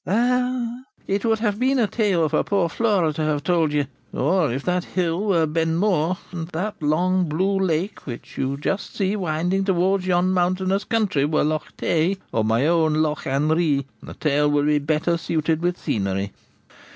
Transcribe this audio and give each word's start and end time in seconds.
'Ah! 0.07 0.79
it 1.05 1.23
would 1.25 1.37
have 1.37 1.59
been 1.59 1.77
a 1.77 1.85
tale 1.85 2.27
for 2.27 2.43
poor 2.43 2.67
Flora 2.67 3.13
to 3.13 3.21
have 3.21 3.43
told 3.43 3.71
you. 3.71 3.85
Or, 4.11 4.51
if 4.51 4.63
that 4.63 4.83
hill 4.83 5.23
were 5.27 5.45
Benmore, 5.45 6.17
and 6.31 6.47
that 6.47 6.81
long 6.81 7.25
blue 7.29 7.59
lake, 7.59 8.07
which 8.07 8.35
you 8.35 8.55
see 8.55 8.61
just 8.61 8.99
winding 9.19 9.63
towards 9.63 10.07
yon 10.07 10.31
mountainous 10.33 10.85
country, 10.85 11.23
were 11.25 11.43
Loch 11.43 11.77
Tay, 11.77 12.17
or 12.31 12.43
my 12.43 12.65
own 12.65 12.95
Loch 12.95 13.27
an 13.27 13.49
Ri, 13.49 13.85
the 14.01 14.15
tale 14.15 14.49
would 14.49 14.65
be 14.65 14.79
better 14.79 15.17
suited 15.17 15.61
with 15.61 15.77
scenery. 15.77 16.31